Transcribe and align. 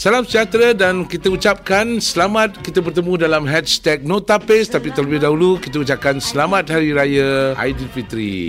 Salam 0.00 0.24
sejahtera 0.24 0.72
dan 0.72 1.04
kita 1.04 1.28
ucapkan 1.28 2.00
selamat 2.00 2.64
kita 2.64 2.80
bertemu 2.80 3.20
dalam 3.20 3.44
hashtag 3.44 4.00
Notapis 4.00 4.72
tapi 4.72 4.88
terlebih 4.88 5.20
dahulu 5.20 5.60
kita 5.60 5.76
ucapkan 5.76 6.16
selamat 6.16 6.72
Hari 6.72 6.96
Raya 6.96 7.52
Aidilfitri. 7.60 8.48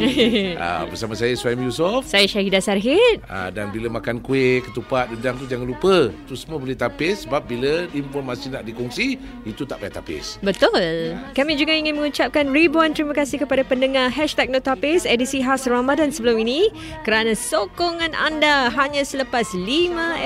uh, 0.56 0.88
bersama 0.96 1.12
saya 1.12 1.36
Suhaimi 1.36 1.68
Yusof. 1.68 2.08
Saya 2.08 2.24
Syahidah 2.24 2.64
Sarhid. 2.64 3.20
Uh, 3.28 3.52
dan 3.52 3.68
bila 3.68 3.92
makan 3.92 4.24
kuih, 4.24 4.64
ketupat, 4.64 5.12
udang 5.12 5.36
tu 5.36 5.44
jangan 5.44 5.68
lupa. 5.68 6.08
Tu 6.24 6.40
semua 6.40 6.56
boleh 6.56 6.72
tapis 6.72 7.28
sebab 7.28 7.44
bila 7.44 7.84
informasi 7.92 8.48
nak 8.48 8.64
dikongsi, 8.64 9.20
itu 9.44 9.68
tak 9.68 9.84
payah 9.84 10.00
tapis. 10.00 10.40
Betul. 10.40 11.20
Kami 11.36 11.60
juga 11.60 11.76
ingin 11.76 12.00
mengucapkan 12.00 12.48
ribuan 12.48 12.96
terima 12.96 13.12
kasih 13.12 13.44
kepada 13.44 13.68
pendengar 13.68 14.08
hashtag 14.08 14.48
Notapis 14.48 15.04
edisi 15.04 15.44
khas 15.44 15.68
Ramadan 15.68 16.16
sebelum 16.16 16.40
ini 16.48 16.72
kerana 17.04 17.36
sokongan 17.36 18.16
anda 18.16 18.72
hanya 18.72 19.04
selepas 19.04 19.52
5 19.52 19.68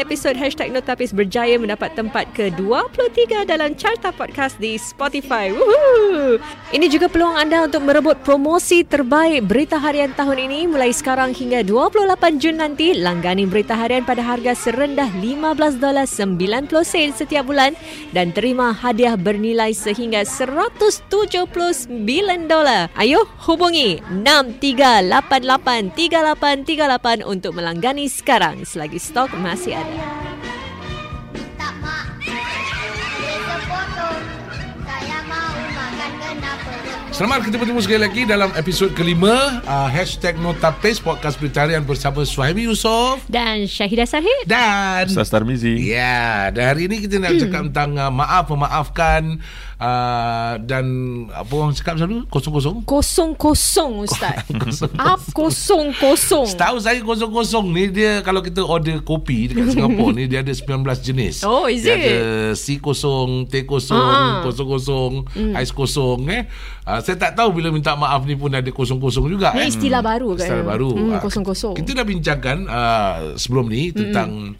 episod 0.05 0.37
hashtag 0.37 0.69
Notapis 0.69 1.14
berjaya 1.15 1.55
mendapat 1.55 1.95
tempat 1.95 2.27
ke-23 2.35 3.47
dalam 3.47 3.71
carta 3.79 4.11
podcast 4.11 4.59
di 4.59 4.75
Spotify. 4.75 5.55
Woohoo! 5.55 6.35
Ini 6.75 6.91
juga 6.91 7.07
peluang 7.07 7.39
anda 7.39 7.63
untuk 7.63 7.87
merebut 7.87 8.19
promosi 8.27 8.83
terbaik 8.83 9.47
berita 9.47 9.79
harian 9.79 10.11
tahun 10.11 10.51
ini 10.51 10.67
mulai 10.67 10.91
sekarang 10.91 11.31
hingga 11.31 11.63
28 11.63 12.43
Jun 12.43 12.59
nanti. 12.59 12.91
Langgani 12.99 13.47
berita 13.47 13.79
harian 13.79 14.03
pada 14.03 14.19
harga 14.19 14.51
serendah 14.51 15.07
15 15.23 15.79
dolar 15.79 16.03
90 16.03 16.83
sen 16.83 17.15
setiap 17.15 17.47
bulan 17.47 17.71
dan 18.11 18.35
terima 18.35 18.75
hadiah 18.75 19.15
bernilai 19.15 19.71
sehingga 19.71 20.27
179 20.27 21.87
dolar. 22.51 22.91
Ayo 22.99 23.23
hubungi 23.47 24.03
63883838 24.25 27.23
untuk 27.23 27.55
melanggani 27.55 28.11
sekarang 28.11 28.67
selagi 28.67 28.99
stok 28.99 29.31
masih 29.39 29.77
ada. 29.77 30.14
Selamat 37.15 37.47
kita 37.47 37.55
bertemu 37.55 37.79
sekali 37.79 38.01
lagi 38.03 38.21
dalam 38.27 38.51
episod 38.59 38.91
kelima 38.91 39.63
uh, 39.63 39.87
Hashtag 39.87 40.35
Notapis 40.35 40.99
Podcast 40.99 41.39
Berita 41.39 41.63
Harian 41.63 41.79
bersama 41.87 42.27
Suhaimi 42.27 42.67
Yusof 42.67 43.23
Dan 43.31 43.71
Syahidah 43.71 44.03
Sarhid. 44.03 44.43
Dan 44.43 45.07
Ustaz 45.07 45.31
Tarmizi. 45.31 45.79
Ya, 45.79 46.51
dan 46.51 46.75
hari 46.75 46.91
ini 46.91 46.99
kita 46.99 47.23
nak 47.23 47.39
cakap 47.39 47.71
tentang 47.71 47.95
uh, 47.95 48.11
maaf 48.11 48.51
memaafkan 48.51 49.39
uh, 49.79 50.53
dan 50.61 50.85
apa 51.31 51.51
orang 51.51 51.73
cakap 51.73 51.99
selalu 51.99 52.23
kosong-kosong. 52.27 52.75
Kosong-kosong 52.85 53.91
Ustaz. 54.03 54.45
Up 55.11 55.21
kosong-kosong. 55.31 56.47
Setahu 56.47 56.77
saya 56.79 56.99
kosong-kosong 57.01 57.65
ni 57.71 57.91
dia 57.91 58.19
kalau 58.21 58.39
kita 58.39 58.61
order 58.61 58.99
kopi 59.01 59.51
dekat 59.51 59.75
Singapura 59.75 60.15
ni 60.15 60.25
dia 60.25 60.39
ada 60.39 60.51
19 60.51 60.83
jenis. 61.01 61.43
Oh, 61.43 61.67
is 61.67 61.83
dia 61.83 61.95
it? 61.95 62.03
ada 62.05 62.17
C 62.53 62.77
kosong, 62.79 63.47
T 63.47 63.63
kosong, 63.63 63.97
Ah. 63.97 64.43
kosong-kosong, 64.43 65.25
ais 65.53 65.71
kosong 65.71 66.19
eh. 66.29 66.43
Uh, 66.85 67.01
saya 67.01 67.17
tak 67.17 67.33
tahu 67.33 67.49
bila 67.57 67.73
minta 67.73 67.97
maaf 67.97 68.21
ni 68.23 68.37
pun 68.37 68.53
ada 68.53 68.69
kosong-kosong 68.69 69.25
juga 69.25 69.57
Ini 69.57 69.65
eh. 69.65 69.73
istilah 69.73 70.05
baru 70.05 70.37
kan? 70.37 70.45
Istilah 70.45 70.65
baru. 70.65 70.89
Hmm, 70.93 71.13
Ah, 71.17 71.21
kosong-kosong. 71.21 71.73
Kita 71.75 71.91
dah 71.93 72.05
bincangkan 72.05 72.57
uh, 72.69 73.15
sebelum 73.35 73.65
ni 73.67 73.89
tentang 73.89 74.53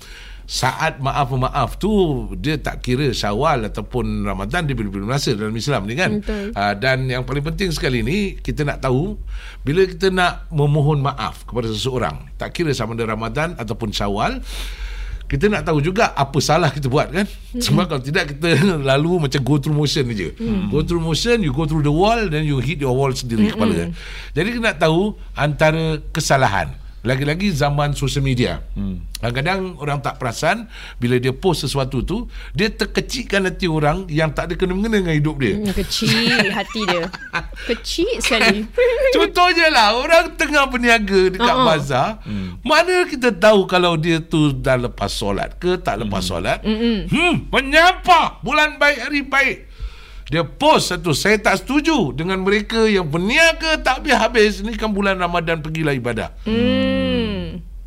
saat 0.45 1.01
maaf 1.01 1.33
memaaf 1.33 1.81
tu 1.81 1.89
dia 2.37 2.61
tak 2.61 2.85
kira 2.85 3.09
Syawal 3.09 3.65
ataupun 3.65 4.21
Ramadan 4.21 4.69
dia 4.69 4.77
bila-bila 4.77 5.17
masa 5.17 5.33
dalam 5.33 5.53
Islam 5.57 5.89
ni 5.89 5.97
kan. 5.97 6.21
Betul. 6.21 6.53
Uh, 6.53 6.73
dan 6.77 7.09
yang 7.09 7.25
paling 7.25 7.41
penting 7.41 7.73
sekali 7.73 8.05
ni 8.05 8.37
kita 8.37 8.61
nak 8.61 8.85
tahu 8.85 9.17
bila 9.65 9.89
kita 9.89 10.13
nak 10.13 10.45
memohon 10.53 11.01
maaf 11.01 11.49
kepada 11.49 11.69
seseorang 11.73 12.29
tak 12.37 12.53
kira 12.53 12.69
sama 12.77 12.93
ada 12.93 13.09
Ramadan 13.09 13.57
ataupun 13.57 13.89
Syawal 13.89 14.37
kita 15.25 15.49
nak 15.49 15.65
tahu 15.65 15.81
juga 15.81 16.13
apa 16.13 16.37
salah 16.37 16.69
kita 16.69 16.85
buat 16.85 17.09
kan? 17.09 17.25
Sebab 17.57 17.89
kalau 17.89 18.01
tidak 18.05 18.37
kita 18.37 18.61
lalu 18.93 19.25
macam 19.25 19.41
go 19.41 19.57
through 19.57 19.73
motion 19.73 20.05
je. 20.13 20.29
Go 20.69 20.85
through 20.85 21.01
motion 21.01 21.41
you 21.41 21.49
go 21.49 21.65
through 21.65 21.81
the 21.81 21.89
wall 21.89 22.21
then 22.29 22.45
you 22.45 22.61
hit 22.61 22.77
your 22.77 22.93
wall 22.93 23.09
sendiri 23.09 23.49
kepala 23.49 23.73
kan? 23.73 23.89
jadi 24.37 24.47
kita 24.53 24.61
nak 24.61 24.77
tahu 24.77 25.17
antara 25.33 25.97
kesalahan 26.13 26.84
lagi-lagi 27.05 27.53
zaman 27.53 27.93
social 27.93 28.25
media. 28.25 28.65
Hmm. 28.73 29.05
Kadang-kadang 29.21 29.77
orang 29.77 30.01
tak 30.01 30.17
perasan 30.17 30.65
bila 30.97 31.21
dia 31.21 31.31
post 31.31 31.63
sesuatu 31.63 32.01
tu, 32.01 32.25
dia 32.57 32.73
terkecilkan 32.73 33.45
hati 33.45 33.69
orang 33.69 34.09
yang 34.09 34.33
tak 34.33 34.51
ada 34.51 34.53
kena-mengena 34.57 35.05
dengan 35.05 35.15
hidup 35.15 35.37
dia. 35.37 35.55
Hmm, 35.55 35.71
kecil 35.71 36.49
hati 36.49 36.81
dia. 36.89 37.05
Kecil 37.69 38.19
sekali. 38.21 38.65
Contohnya 39.15 39.67
lah 39.71 39.95
Orang 39.95 40.35
tengah 40.35 40.67
berniaga 40.67 41.31
Dekat 41.31 41.55
uh-huh. 41.55 41.67
bazar 41.67 42.07
hmm. 42.27 42.61
Mana 42.61 43.07
kita 43.07 43.31
tahu 43.31 43.63
Kalau 43.69 43.95
dia 43.95 44.19
tu 44.19 44.51
dah 44.51 44.75
lepas 44.75 45.11
solat 45.11 45.55
ke 45.55 45.79
Tak 45.79 46.05
lepas 46.05 46.21
hmm. 46.23 46.29
solat 46.29 46.59
Hmm 46.65 47.47
Menyapa 47.49 48.43
Bulan 48.43 48.75
baik 48.75 48.99
hari 49.07 49.21
baik 49.23 49.57
dia 50.25 50.41
post 50.41 50.89
satu 50.89 51.13
Saya 51.13 51.37
tak 51.37 51.61
setuju 51.61 52.09
Dengan 52.17 52.41
mereka 52.41 52.81
yang 52.89 53.05
berniaga 53.05 53.77
Tak 53.77 54.01
habis-habis 54.01 54.65
Ni 54.65 54.73
kan 54.73 54.89
bulan 54.89 55.21
Ramadan 55.21 55.61
Pergilah 55.61 55.93
ibadah 55.93 56.33
Hmm. 56.49 56.94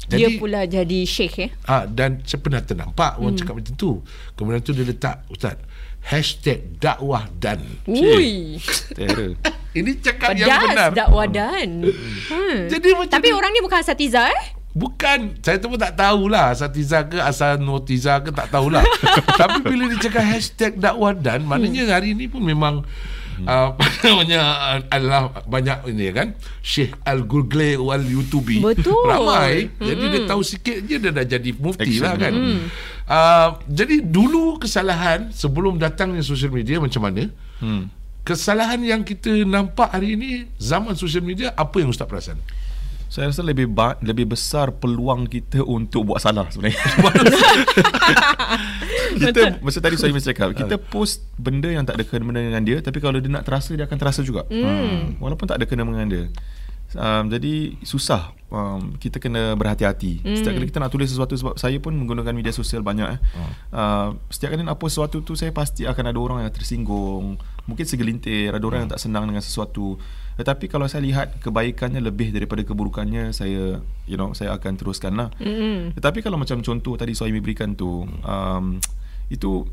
Dia 0.09 0.25
Jadi- 0.25 0.41
pula 0.41 0.65
jadi 0.65 1.01
sheikh 1.05 1.37
eh. 1.39 1.51
ha, 1.65 1.85
Dan 1.85 2.25
saya 2.25 2.41
pernah 2.41 2.61
ternampak 2.61 3.21
Orang 3.21 3.37
cakap 3.37 3.61
macam 3.61 3.75
tu 3.77 4.01
Kemudian 4.33 4.61
tu 4.61 4.73
dia 4.73 4.83
letak 4.83 5.29
Ustaz 5.29 5.61
Hashtag 6.01 6.81
dakwah 6.81 7.29
dan 7.35 7.61
Ui. 7.85 8.57
Ini 9.79 9.91
cakap 10.01 10.33
yang 10.33 10.49
benar 10.49 10.89
Pedas 10.89 10.97
dakwah 10.97 11.27
dan. 11.29 11.69
Hmm. 11.85 12.59
Jadi 12.67 12.89
macam 12.97 13.13
Tapi 13.13 13.29
dia- 13.29 13.37
orang 13.37 13.51
ni 13.53 13.61
bukan 13.61 13.79
asatiza 13.79 14.25
eh? 14.25 14.43
Bukan 14.73 15.37
Saya 15.39 15.59
tu 15.59 15.69
pun 15.69 15.77
tak 15.77 15.93
tahulah 15.93 16.53
Asatiza 16.53 17.05
ke 17.05 17.19
Asal 17.19 17.59
Notiza 17.59 18.21
ke 18.21 18.31
Tak 18.31 18.49
tahulah 18.49 18.85
Tapi 19.41 19.61
bila 19.61 19.89
dia 19.89 20.01
cakap 20.01 20.25
Hashtag 20.25 20.79
dakwah 20.79 21.13
dan 21.13 21.45
Maknanya 21.45 21.89
hari 21.91 22.13
ni 22.13 22.25
pun 22.25 22.41
memang 22.41 22.81
uh, 23.47 23.77
namanya 24.07 24.41
uh, 24.43 24.79
Adalah 24.91 25.21
banyak 25.47 25.95
ini 25.95 26.11
kan? 26.11 26.35
Syekh 26.65 26.97
Al-Gulgle 27.05 27.79
Wal 27.79 28.03
Yutubi. 28.03 28.59
Betul. 28.65 29.07
Ramai. 29.07 29.71
Jadi 29.79 30.05
dia 30.11 30.23
tahu 30.27 30.43
sikit 30.43 30.83
je 30.89 30.97
Dia 30.99 31.13
dah 31.13 31.27
jadi 31.29 31.51
mufti 31.55 32.03
lah 32.03 32.19
kan? 32.19 32.33
Uh, 33.09 33.49
Jadi 33.71 34.03
dulu 34.03 34.59
kesalahan 34.59 35.31
Sebelum 35.31 35.79
datangnya 35.79 36.21
social 36.25 36.51
media 36.51 36.83
Macam 36.83 37.05
mana? 37.05 37.31
Hmm. 37.63 37.89
Kesalahan 38.27 38.81
yang 38.85 39.01
kita 39.07 39.33
nampak 39.47 39.95
hari 39.95 40.19
ini 40.19 40.51
Zaman 40.61 40.99
social 40.99 41.25
media 41.25 41.55
Apa 41.55 41.81
yang 41.81 41.89
Ustaz 41.95 42.05
perasan? 42.05 42.37
Saya 43.09 43.33
rasa 43.33 43.41
lebih 43.41 43.73
ba- 43.73 43.97
lebih 44.05 44.29
besar 44.29 44.69
peluang 44.69 45.25
kita 45.25 45.65
untuk 45.65 46.13
buat 46.13 46.21
salah 46.21 46.45
sebenarnya. 46.53 46.77
kita 49.25 49.65
masa 49.65 49.81
tadi 49.81 49.97
saya 49.97 50.13
mesti 50.13 50.29
cakap, 50.37 50.53
kita 50.53 50.77
post 50.77 51.25
benda 51.41 51.73
yang 51.73 51.89
tak 51.89 51.97
ada 51.97 52.05
kena-mengena 52.05 52.53
dengan 52.53 52.63
dia 52.65 52.77
tapi 52.85 53.01
kalau 53.01 53.17
dia 53.17 53.33
nak 53.33 53.49
terasa 53.49 53.73
dia 53.73 53.89
akan 53.89 53.99
terasa 53.99 54.21
juga. 54.21 54.45
Hmm. 54.53 55.17
Walaupun 55.19 55.49
tak 55.49 55.57
ada 55.59 55.65
kena-mengena 55.65 56.05
dengan 56.05 56.11
dia. 56.13 56.25
Um, 56.97 57.29
jadi 57.29 57.77
susah 57.85 58.33
um, 58.49 58.97
kita 58.97 59.21
kena 59.21 59.53
berhati-hati. 59.53 60.25
Hmm. 60.25 60.37
Setiap 60.41 60.57
kali 60.57 60.67
kita 60.73 60.81
nak 60.81 60.93
tulis 60.93 61.13
sesuatu 61.13 61.37
sebab 61.37 61.55
saya 61.61 61.77
pun 61.83 61.93
menggunakan 61.93 62.33
media 62.33 62.53
sosial 62.55 62.81
banyak 62.81 63.09
eh. 63.13 63.21
Hmm. 63.21 63.53
Uh, 63.69 64.09
setiap 64.33 64.57
kali 64.57 64.65
nak 64.65 64.81
post 64.81 64.97
sesuatu 64.97 65.21
tu 65.21 65.37
saya 65.37 65.53
pasti 65.53 65.85
akan 65.85 66.05
ada 66.09 66.19
orang 66.19 66.39
yang 66.49 66.53
tersinggung, 66.55 67.37
mungkin 67.69 67.85
segelintir, 67.85 68.57
ada 68.57 68.65
orang 68.65 68.89
yang 68.89 68.91
tak 68.97 69.03
senang 69.05 69.29
dengan 69.29 69.45
sesuatu. 69.45 70.01
Tetapi 70.41 70.71
kalau 70.71 70.87
saya 70.89 71.05
lihat 71.05 71.43
kebaikannya 71.43 72.01
lebih 72.01 72.33
daripada 72.33 72.65
keburukannya, 72.65 73.37
saya 73.37 73.83
you 74.09 74.17
know 74.17 74.33
saya 74.33 74.57
akan 74.57 74.81
teruskan 74.81 75.13
lah. 75.19 75.29
Mm-hmm. 75.43 75.99
Tetapi 75.99 76.25
kalau 76.25 76.41
macam 76.41 76.65
contoh 76.65 76.97
tadi 76.97 77.13
Suhaimi 77.13 77.43
berikan 77.45 77.77
tu, 77.77 78.07
um, 78.07 78.65
itu 79.29 79.69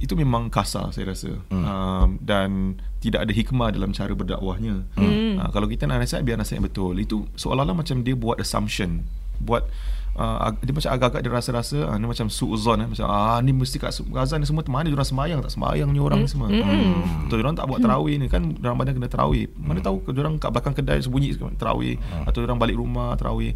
itu 0.00 0.16
memang 0.16 0.48
kasar 0.48 0.90
saya 0.96 1.12
rasa 1.12 1.36
hmm. 1.52 1.64
um, 1.64 2.08
dan 2.24 2.80
tidak 3.04 3.28
ada 3.28 3.32
hikmah 3.32 3.68
dalam 3.72 3.92
cara 3.92 4.12
berdakwahnya. 4.16 4.88
Hmm. 4.96 5.36
Uh, 5.36 5.50
kalau 5.52 5.68
kita 5.68 5.84
nak 5.84 6.00
nasihat 6.00 6.24
biar 6.24 6.40
nasihat 6.40 6.60
yang 6.60 6.68
betul. 6.68 6.96
Itu 6.96 7.28
seolah-olah 7.36 7.76
macam 7.76 8.00
dia 8.00 8.16
buat 8.16 8.40
assumption, 8.40 9.04
buat 9.40 9.68
uh, 10.16 10.56
dia 10.60 10.72
macam 10.72 10.90
agak-agak 10.96 11.20
dia 11.20 11.32
rasa-rasa 11.32 11.78
uh, 11.84 11.96
ni 12.00 12.08
macam 12.08 12.32
suuzon 12.32 12.80
eh 12.80 12.88
macam 12.88 13.06
ah 13.12 13.38
ni 13.44 13.52
mesti 13.52 13.76
kat 13.76 13.92
Gaza 14.08 14.40
ni 14.40 14.48
semua 14.48 14.64
mana 14.68 14.88
dia 14.88 14.96
orang 14.96 15.08
sembahyang 15.08 15.38
tak 15.44 15.52
sembahyang 15.52 15.88
ni 15.92 16.00
orang 16.00 16.18
ni 16.24 16.28
semua. 16.28 16.48
Hmm. 16.48 17.28
Betul 17.28 17.36
dia 17.40 17.44
orang 17.44 17.56
tak 17.60 17.66
buat 17.68 17.80
tarawih 17.84 18.16
ni 18.16 18.26
kan 18.32 18.42
Ramadan 18.56 18.92
kena 18.96 19.08
tarawih. 19.12 19.46
Mana 19.60 19.84
tahu 19.84 20.00
dia 20.08 20.20
orang 20.24 20.40
kat 20.40 20.50
belakang 20.52 20.74
kedai 20.76 21.00
sembunyi 21.04 21.36
tarawih 21.60 22.00
atau 22.24 22.38
dia 22.40 22.48
orang 22.48 22.60
balik 22.60 22.76
rumah 22.80 23.12
tarawih. 23.20 23.52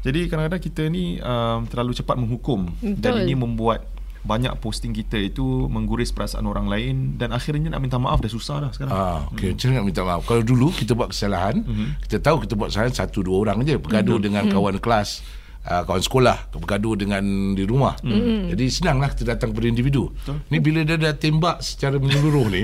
Jadi 0.00 0.32
kadang-kadang 0.32 0.62
kita 0.64 0.82
ni 0.88 1.20
um, 1.20 1.68
terlalu 1.68 1.92
cepat 1.92 2.16
menghukum 2.16 2.72
dan 2.80 3.20
Betul. 3.20 3.24
ini 3.28 3.34
membuat 3.36 3.84
banyak 4.20 4.52
posting 4.60 4.92
kita 4.92 5.16
itu 5.16 5.42
mengguris 5.66 6.12
perasaan 6.12 6.44
orang 6.44 6.68
lain 6.68 7.16
dan 7.16 7.32
akhirnya 7.32 7.72
nak 7.72 7.80
minta 7.80 7.96
maaf 7.96 8.20
dah 8.20 8.28
susah 8.28 8.56
dah 8.60 8.70
sekarang. 8.70 8.92
Ah, 8.92 9.24
okey. 9.32 9.56
Macam 9.56 9.66
mana 9.66 9.76
nak 9.76 9.86
minta 9.86 10.02
maaf? 10.04 10.20
Kalau 10.22 10.42
dulu 10.42 10.68
kita 10.70 10.92
buat 10.92 11.08
kesalahan, 11.08 11.56
Mhm. 11.60 12.04
kita 12.04 12.20
tahu 12.20 12.44
kita 12.44 12.52
buat 12.52 12.68
kesalahan 12.68 12.92
satu 12.92 13.24
dua 13.24 13.36
orang 13.40 13.64
je, 13.64 13.80
bergaduh 13.80 14.20
dengan 14.20 14.44
kawan 14.46 14.76
kelas, 14.76 15.24
uh, 15.64 15.84
kawan 15.84 16.00
sekolah, 16.00 16.36
bergaduh 16.52 16.94
dengan 16.94 17.24
di 17.52 17.64
rumah. 17.64 17.96
Jadi 18.46 18.64
senanglah 18.68 19.08
kita 19.08 19.24
datang 19.26 19.52
kepada 19.52 19.66
individu. 19.66 20.12
Ni 20.48 20.60
bila 20.60 20.84
dia 20.84 20.96
dah 20.96 21.12
tembak 21.12 21.64
secara 21.64 21.96
menyeluruh 21.96 22.46
ni, 22.48 22.60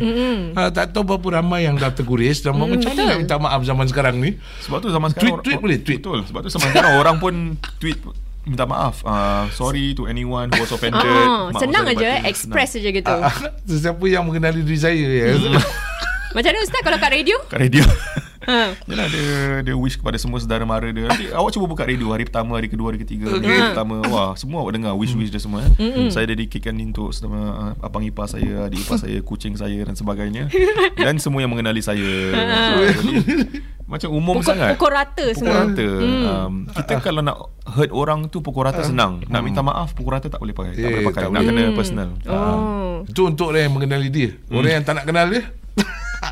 uh, 0.52 0.68
tak 0.68 0.92
tahu 0.92 1.08
berapa 1.08 1.40
ramai 1.40 1.64
yang 1.64 1.80
dah 1.80 1.88
terguris 1.88 2.40
dan 2.40 2.52
macam 2.52 2.76
mana 2.84 3.02
nak 3.06 3.18
minta 3.18 3.36
maaf 3.36 3.64
zaman 3.64 3.88
sekarang 3.88 4.20
ni? 4.20 4.36
Sebab 4.60 4.84
tu 4.84 4.88
zaman 4.88 5.08
Tweet, 5.08 5.24
sekarang 5.24 5.40
tweet 5.40 5.58
boleh, 5.58 5.78
tweet. 5.80 6.00
Betul. 6.04 6.20
Sebab 6.28 6.40
tu 6.44 6.48
zaman 6.52 6.68
sekarang 6.68 6.92
orang 7.00 7.16
pun 7.16 7.32
tweet 7.80 7.96
minta 8.46 8.64
maaf. 8.64 9.02
Uh, 9.02 9.50
sorry 9.52 9.92
to 9.92 10.06
anyone 10.06 10.48
who 10.48 10.62
was 10.62 10.70
offended. 10.70 11.02
Maaf 11.02 11.58
senang 11.58 11.84
aja 11.90 12.22
batin. 12.22 12.30
express 12.30 12.78
saja 12.78 12.88
gitu. 12.94 13.10
Ah, 13.10 13.34
Sesiapa 13.68 14.06
yang 14.06 14.24
mengenali 14.24 14.62
diri 14.62 14.78
saya 14.78 14.94
ya. 14.94 15.34
Macam 16.36 16.50
mana 16.52 16.58
ustaz 16.62 16.80
kalau 16.84 16.98
kat 17.02 17.10
radio? 17.10 17.36
Kat 17.50 17.60
radio. 17.60 17.82
Ha. 18.48 18.78
Yalah 18.86 19.06
dia 19.08 19.26
dia 19.60 19.74
wish 19.74 19.96
kepada 19.96 20.14
semua 20.16 20.38
saudara 20.38 20.62
mara 20.62 20.86
dia. 20.86 21.04
Nanti 21.04 21.26
awak 21.28 21.50
cuba 21.50 21.66
buka 21.66 21.82
radio 21.82 22.08
hari 22.08 22.22
pertama, 22.22 22.54
hari 22.54 22.66
kedua, 22.66 22.88
hari 22.88 23.02
ketiga, 23.02 23.26
hari 23.28 23.42
pertama. 23.42 24.06
Wah, 24.06 24.32
semua 24.32 24.62
awak 24.62 24.72
dengar 24.72 24.94
wish-wish 24.94 25.28
dia 25.28 25.38
semua. 25.38 25.66
Eh. 25.76 26.06
Saya 26.08 26.28
dedicatekan 26.28 26.72
ni 26.72 26.86
untuk 26.86 27.10
semua 27.10 27.42
uh, 27.74 27.84
abang 27.84 28.00
ipar 28.00 28.24
saya, 28.24 28.64
adik 28.64 28.80
ipar 28.80 28.96
saya, 28.96 29.18
kucing 29.28 29.54
saya 29.54 29.82
dan 29.82 29.92
sebagainya. 29.92 30.46
Dan 30.94 31.18
semua 31.18 31.42
yang 31.42 31.50
mengenali 31.50 31.82
saya. 31.82 32.06
So, 32.06 32.80
jadi, 33.02 33.14
macam 33.86 34.08
umum 34.12 34.34
Pukul, 34.36 34.46
sangat. 34.48 34.74
pukul 34.74 34.90
rata 34.90 35.24
Pukul 35.24 35.38
semua. 35.38 35.62
rata 35.62 35.86
um, 36.26 36.52
Kita 36.66 36.98
kalau 36.98 37.22
nak 37.22 37.38
hurt 37.68 37.94
orang 37.94 38.26
tu 38.26 38.42
Pukul 38.42 38.66
rata 38.66 38.82
senang 38.82 39.22
Nak 39.22 39.38
minta 39.40 39.62
maaf 39.62 39.94
Pukul 39.94 40.10
rata 40.10 40.26
tak 40.26 40.42
boleh 40.42 40.50
pakai 40.50 40.74
Tak 40.74 40.80
Eh, 40.80 40.90
boleh 40.90 41.06
pakai 41.06 41.20
tak 41.20 41.30
Nak 41.30 41.38
boleh. 41.40 41.54
kena 41.54 41.70
personal 41.70 42.08
Oh. 42.26 43.06
Itu 43.06 43.22
untuk 43.24 43.46
orang 43.48 43.62
yang 43.62 43.74
mengenali 43.74 44.08
dia. 44.08 44.34
Orang 44.48 44.72
yang 44.72 44.82
tak 44.82 44.98
nak 44.98 45.06
kenal 45.06 45.30
dia. 45.30 45.46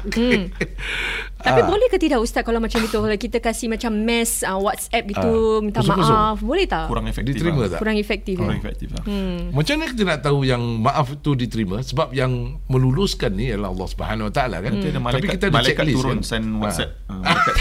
Hmm. 0.06 0.52
Tapi 1.44 1.60
Ah. 1.60 1.68
boleh 1.68 1.88
ke 1.88 1.96
tidak 1.96 2.18
Ustaz 2.18 2.40
kalau 2.40 2.56
macam 2.56 2.80
itu 2.80 2.92
kalau 2.94 3.12
kita 3.14 3.36
kasih 3.36 3.68
macam 3.68 3.92
mass 3.98 4.40
uh, 4.40 4.56
WhatsApp 4.56 5.04
gitu 5.06 5.28
minta 5.60 5.78
Kosong-kosong. 5.78 6.16
maaf 6.16 6.38
boleh 6.40 6.64
tak? 6.64 6.88
Kurang 6.88 7.04
efektif 7.04 7.36
Diterima 7.36 7.60
lah. 7.60 7.68
tak? 7.68 7.80
Kurang 7.80 7.96
efektif. 7.96 8.34
Kurang 8.34 8.56
eh? 8.56 8.60
efektif 8.60 8.88
lah 8.90 9.04
Macam 9.50 9.72
mana 9.74 9.84
kita 9.86 10.02
nak 10.04 10.20
tahu 10.22 10.38
yang 10.42 10.62
maaf 10.80 11.12
itu 11.12 11.30
diterima 11.34 11.80
sebab 11.80 12.12
yang 12.12 12.32
meluluskan 12.66 13.28
ni 13.30 13.48
ialah 13.48 13.68
Allah 13.68 13.86
Subhanahu 13.86 14.28
Wa 14.28 14.34
Taala 14.34 14.56
kan. 14.58 14.72
Ada 14.74 14.88
Tapi 14.88 14.98
malaikat, 14.98 15.30
kita 15.30 15.44
ada 15.44 15.52
malaikat 15.52 15.84
checklist 15.84 15.96
turun 15.98 16.16
kan. 16.16 16.24
Send 16.24 16.46
Ah. 16.46 16.60
WhatsApp 16.62 16.90
uh, 17.04 17.20
malaikat, 17.20 17.54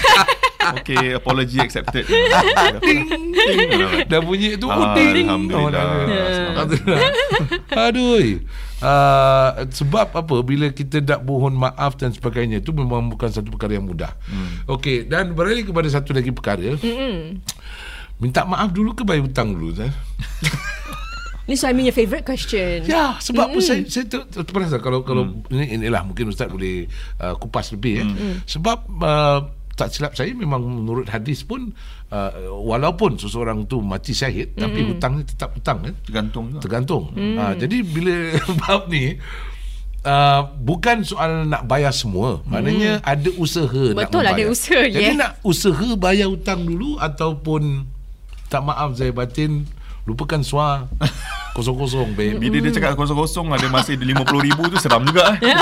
Okay 0.81 1.15
apology 1.17 1.59
accepted 1.59 2.07
Ah, 2.57 2.77
Ting 2.79 3.07
Dah 4.07 4.19
bunyi 4.23 4.55
tu 4.55 4.67
ting. 4.95 5.27
Alhamdulillah. 5.27 5.83
Oh. 5.83 6.51
Alhamdulillah. 6.55 7.01
Aduh. 7.89 8.39
Uh, 8.83 9.63
sebab 9.71 10.11
apa 10.11 10.35
bila 10.43 10.67
kita 10.75 10.99
nak 10.99 11.23
mohon 11.23 11.55
maaf 11.55 11.95
dan 11.95 12.11
sebagainya 12.11 12.59
itu 12.59 12.75
memang 12.75 13.07
bukan 13.07 13.31
satu 13.31 13.47
perkara 13.47 13.79
yang 13.79 13.87
mudah. 13.87 14.11
Hmm. 14.27 14.67
Okey 14.75 15.07
dan 15.07 15.31
beralih 15.31 15.63
kepada 15.63 15.87
satu 15.87 16.11
lagi 16.11 16.35
perkara. 16.35 16.75
Mm-mm. 16.75 17.39
Minta 18.19 18.43
maaf 18.43 18.75
dulu 18.75 18.91
ke 18.91 19.07
bayar 19.07 19.23
hutang 19.23 19.55
dulu 19.55 19.71
Zah? 19.75 19.91
Ni 21.43 21.59
suaminya 21.59 21.91
favourite 21.91 22.23
question. 22.23 22.87
Ya, 22.87 23.19
sebab 23.19 23.51
mm. 23.51 23.59
saya 23.59 23.83
saya 23.83 24.07
ter, 24.07 24.23
ter, 24.31 24.47
terperasan 24.47 24.79
kalau 24.79 25.03
kalau 25.03 25.27
mm. 25.27 25.51
ini 25.51 25.65
inilah 25.75 26.07
mungkin 26.07 26.31
ustaz 26.31 26.47
boleh 26.47 26.87
uh, 27.19 27.35
kupas 27.35 27.67
lebih 27.75 27.99
eh. 27.99 28.07
Mm. 28.07 28.35
Sebab 28.47 28.87
uh, 29.03 29.39
tak 29.73 29.89
silap 29.89 30.13
saya 30.13 30.31
memang 30.37 30.61
menurut 30.61 31.09
hadis 31.09 31.41
pun 31.41 31.73
uh, 32.13 32.31
walaupun 32.61 33.17
seseorang 33.17 33.65
tu 33.65 33.81
mati 33.81 34.13
syahid 34.13 34.53
mm. 34.53 34.61
tapi 34.61 34.79
hutangnya 34.85 35.23
tetap 35.25 35.49
hutang 35.57 35.79
kan. 35.81 35.93
Tergantung 36.05 36.45
juga 36.53 36.61
Tergantung. 36.61 37.03
Mm. 37.17 37.35
Ha, 37.41 37.43
jadi 37.57 37.77
bila 37.81 38.15
bab 38.61 38.81
ni 38.89 39.17
Uh, 40.03 40.51
bukan 40.59 40.99
soal 41.07 41.47
nak 41.47 41.63
bayar 41.63 41.95
semua 41.95 42.43
Maknanya 42.43 42.99
hmm. 42.99 43.07
ada 43.07 43.29
usaha 43.39 43.83
nak 43.95 44.11
Betul, 44.11 44.27
ada 44.27 44.43
usaha, 44.51 44.83
Jadi 44.83 44.99
yeah. 44.99 45.15
nak 45.15 45.39
usaha 45.47 45.87
bayar 45.95 46.27
hutang 46.27 46.67
dulu 46.67 46.99
Ataupun 46.99 47.87
Tak 48.51 48.67
maaf 48.67 48.99
saya 48.99 49.15
batin 49.15 49.63
Lupakan 50.03 50.41
suar 50.41 50.91
Kosong-kosong 51.55 52.11
babe 52.11 52.35
Bila 52.35 52.59
dia 52.59 52.71
cakap 52.71 52.93
kosong-kosong 52.93 53.47
Ada 53.49 53.67
masih 53.67 53.95
RM50,000 53.95 54.59
tu 54.65 54.77
Seram 54.77 55.01
juga 55.01 55.31
eh. 55.33 55.37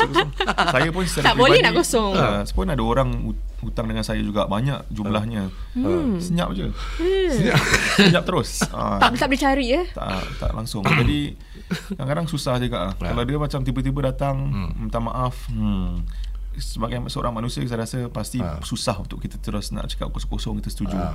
Saya 0.72 0.88
pun 0.88 1.04
secara 1.04 1.24
Tak 1.24 1.34
boleh 1.36 1.50
peribadi, 1.54 1.66
nak 1.66 1.74
kosong. 1.76 2.12
ah, 2.14 2.42
Pun 2.46 2.66
ada 2.66 2.80
orang 2.80 3.08
hut- 3.22 3.44
Hutang 3.60 3.86
dengan 3.86 4.00
saya 4.00 4.18
juga 4.18 4.44
Banyak 4.44 4.88
jumlahnya 4.88 5.52
Hmm. 5.70 6.16
Senyap 6.16 6.50
je 6.50 6.66
Senyap 7.94 8.24
terus 8.24 8.64
Ah, 8.68 8.96
Tak 8.98 9.14
tak 9.16 9.28
boleh 9.28 9.40
cari 9.40 9.66
ya. 9.70 9.82
tak 9.90 10.24
tak 10.38 10.50
langsung. 10.50 10.82
Jadi 10.82 11.36
kadang-kadang 11.92 12.26
susah 12.26 12.58
juga. 12.58 12.90
Ya. 12.96 13.12
Kalau 13.12 13.22
dia 13.22 13.38
macam 13.38 13.60
tiba-tiba 13.60 14.00
datang 14.04 14.34
minta 14.74 14.98
maaf, 14.98 15.46
hmm. 15.46 16.02
sebagai 16.56 16.98
seorang 17.06 17.30
manusia 17.30 17.62
saya 17.62 17.80
rasa 17.80 18.08
pasti 18.08 18.40
Ha. 18.40 18.58
susah 18.60 18.98
untuk 18.98 19.20
kita 19.20 19.38
terus 19.38 19.70
nak 19.70 19.86
cakap 19.86 20.10
kosong-kosong 20.10 20.58
kita 20.58 20.68
setuju. 20.68 20.96
Ah. 20.96 21.14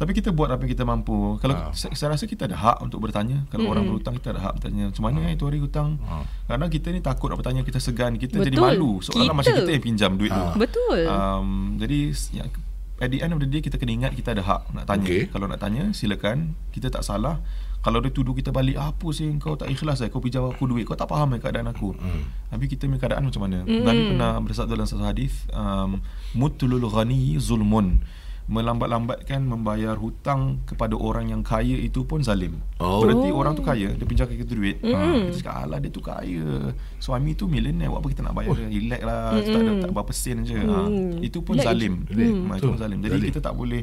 Tapi 0.00 0.16
kita 0.16 0.32
buat 0.32 0.48
apa 0.48 0.64
yang 0.64 0.72
kita 0.72 0.82
mampu. 0.82 1.36
Kalau 1.38 1.52
Ah. 1.52 1.76
saya, 1.76 1.92
saya 1.92 2.16
rasa 2.16 2.24
kita 2.24 2.48
ada 2.48 2.56
hak 2.56 2.80
untuk 2.80 3.04
bertanya. 3.04 3.44
Kalau 3.52 3.68
orang 3.68 3.84
berhutang 3.84 4.16
kita 4.16 4.32
ada 4.32 4.40
hak 4.40 4.52
bertanya. 4.56 4.88
Macam 4.88 5.02
mana 5.04 5.28
eh 5.28 5.36
tu 5.36 5.44
hari 5.44 5.60
hutang? 5.60 6.00
Kadang 6.48 6.72
kita 6.72 6.88
ni 6.88 7.04
takut 7.04 7.28
nak 7.28 7.36
bertanya, 7.36 7.60
kita 7.60 7.76
segan, 7.76 8.16
kita 8.16 8.40
jadi 8.40 8.56
Betul. 8.56 8.64
malu. 8.64 8.92
Seolah-olah 8.98 9.28
Kita. 9.28 9.36
macam 9.36 9.52
kita 9.60 9.70
yang 9.70 9.84
pinjam 9.84 10.10
duit 10.16 10.32
tu. 10.32 10.44
Betul. 10.56 10.98
Um, 11.04 11.48
jadi 11.76 11.98
yang, 12.32 12.48
at 12.96 13.08
the 13.08 13.20
end 13.20 13.32
of 13.32 13.38
the 13.38 13.46
day 13.46 13.60
kita 13.60 13.76
kena 13.76 13.92
ingat 13.94 14.12
kita 14.14 14.32
ada 14.32 14.40
hak 14.40 14.72
nak 14.72 14.84
tanya. 14.84 15.04
Okey. 15.04 15.22
Kalau 15.28 15.44
nak 15.44 15.60
tanya 15.60 15.92
silakan. 15.92 16.56
Kita 16.72 16.88
tak 16.88 17.04
salah. 17.04 17.36
Kalau 17.80 18.00
dia 18.00 18.08
tuduh 18.08 18.32
kita 18.32 18.52
balik 18.52 18.76
apa 18.76 19.08
sih 19.08 19.28
kau 19.36 19.56
tak 19.56 19.68
ikhlas 19.68 20.00
eh 20.00 20.08
kau 20.08 20.20
pinjam 20.20 20.44
aku 20.44 20.68
duit 20.68 20.84
kau 20.84 20.92
tak 20.92 21.08
faham 21.08 21.32
eh 21.32 21.40
keadaan 21.40 21.68
aku. 21.68 21.92
Hmm. 21.92 22.28
Tapi 22.48 22.68
kita 22.68 22.84
punya 22.84 23.00
keadaan 23.00 23.24
macam 23.24 23.40
mana? 23.40 23.64
Hmm. 23.64 23.84
Nabi 23.84 24.02
pernah 24.12 24.32
bersabda 24.36 24.72
dalam 24.76 24.84
satu 24.84 25.00
hadis 25.00 25.48
um, 25.50 25.96
mutulul 26.32 26.84
ghani 26.86 27.36
zulmun 27.36 28.04
melambat-lambatkan 28.50 29.46
membayar 29.46 29.94
hutang 29.94 30.58
kepada 30.66 30.98
orang 30.98 31.30
yang 31.30 31.40
kaya 31.40 31.78
itu 31.78 32.02
pun 32.02 32.18
zalim. 32.18 32.58
Oh. 32.82 32.98
Berarti 33.00 33.30
orang 33.30 33.54
tu 33.54 33.62
kaya, 33.62 33.94
dia 33.94 34.02
pinjamkan 34.02 34.34
kita 34.34 34.52
duit. 34.52 34.82
Hmm. 34.82 34.90
Ha, 34.90 35.00
kita 35.30 35.36
cakap 35.38 35.54
alah 35.62 35.78
dia 35.78 35.88
tu 35.88 36.02
kaya. 36.02 36.74
Suami 36.98 37.38
tu 37.38 37.46
millionaire, 37.46 37.88
buat 37.88 38.02
apa 38.02 38.08
kita 38.10 38.22
nak 38.26 38.34
bayar 38.34 38.58
dia? 38.58 38.66
Relax 38.66 39.00
lah, 39.06 39.38
tak 39.38 39.54
ada 39.54 39.72
tak 39.78 39.90
berapa 39.94 40.12
sen 40.12 40.38
je. 40.42 40.58
Ha, 40.58 40.78
Hmm. 40.82 41.22
itu 41.22 41.38
pun 41.40 41.54
Relax 41.54 41.66
zalim. 41.70 41.94
Hmm. 42.10 42.50
Itu 42.52 42.66
pun 42.68 42.76
zalim. 42.76 42.98
Jadi 42.98 43.14
Zalim. 43.16 43.28
kita 43.30 43.40
tak 43.40 43.54
boleh 43.54 43.82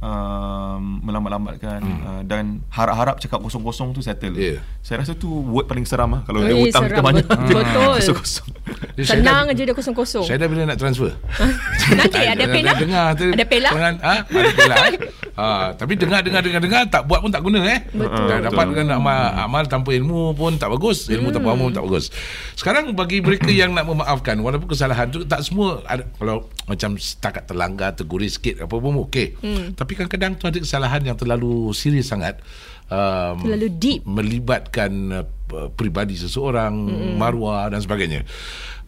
um, 0.00 1.00
melambat-lambatkan 1.02 1.80
uh, 1.80 2.22
dan 2.22 2.64
harap-harap 2.68 3.16
cakap 3.16 3.38
kosong-kosong 3.38 3.92
tu 3.92 4.00
settle. 4.00 4.34
Ya. 4.34 4.60
Saya 4.80 5.00
rasa 5.00 5.12
tu 5.12 5.28
word 5.28 5.64
paling 5.64 5.84
seram 5.84 6.10
lah 6.10 6.22
kalau 6.22 6.40
Eh, 6.40 6.50
dia 6.50 6.56
hutang 6.58 6.84
kita 6.86 7.00
banyak. 7.00 7.24
Betul. 7.24 7.94
Kosong-kosong. 8.00 8.48
Senang 8.98 9.44
dah- 9.44 9.50
aja 9.50 9.62
dia 9.62 9.72
kosong-kosong. 9.72 10.24
Saya 10.24 10.36
dah 10.36 10.46
bila 10.46 10.62
nak 10.64 10.76
transfer 10.76 11.10
Nanti 11.90 12.18
ada 12.18 12.44
pay 12.44 12.62
lah. 12.62 12.74
Dengar 12.76 13.06
tu 13.12 13.26
Ada 13.28 13.44
pay 13.44 13.60
lah. 13.60 13.72
Jangan, 13.72 13.94
ha? 13.98 14.14
Ada 14.22 14.50
pay 14.50 14.66
lah 14.66 14.76
eh? 14.78 14.94
ha, 15.34 15.46
Tapi 15.72 15.92
dengar 15.96 16.20
dengar 16.20 16.40
dengar 16.40 16.60
dengar 16.60 16.82
Tak 16.86 17.02
buat 17.04 17.18
pun 17.18 17.30
tak 17.30 17.42
guna 17.42 17.60
eh 17.66 17.80
Betul. 17.88 18.08
Dah 18.20 18.38
Betul. 18.38 18.46
dapatkan 18.46 18.86
amal, 18.90 19.20
amal 19.38 19.62
tanpa 19.66 19.90
ilmu 19.90 20.32
pun 20.32 20.54
tak 20.54 20.70
bagus 20.70 21.08
Ilmu 21.08 21.28
Hmm. 21.28 21.34
tanpa 21.34 21.48
amal 21.50 21.64
pun 21.66 21.74
tak 21.74 21.84
bagus 21.84 22.04
Sekarang 22.54 22.92
bagi 22.92 23.18
mereka 23.18 23.48
yang 23.48 23.70
nak 23.70 23.84
memaafkan 23.84 24.36
Walaupun 24.36 24.68
kesalahan 24.68 25.08
tu 25.08 25.24
Tak 25.24 25.42
semua 25.42 25.80
ada, 25.84 26.06
Kalau 26.12 26.36
macam 26.64 26.90
setakat 26.94 27.44
terlanggar 27.44 27.90
Terguri 27.92 28.28
sikit 28.28 28.60
Apa 28.60 28.74
pun 28.76 28.94
okey 29.02 29.34
Hmm. 29.40 29.72
Tapi 29.72 29.89
kadang-kadang 29.94 30.38
tu 30.38 30.44
ada 30.46 30.58
kesalahan 30.58 31.02
Yang 31.02 31.26
terlalu 31.26 31.72
serius 31.74 32.10
sangat 32.10 32.42
um, 32.90 33.46
Terlalu 33.46 33.68
deep. 33.78 34.00
melibatkan 34.04 34.90
uh, 35.22 35.24
p- 35.24 35.70
peribadi 35.78 36.18
seseorang, 36.18 36.74
mm 36.74 37.16
maruah 37.16 37.70
dan 37.70 37.80
sebagainya. 37.80 38.26